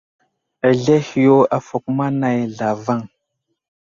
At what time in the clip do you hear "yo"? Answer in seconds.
1.27-1.37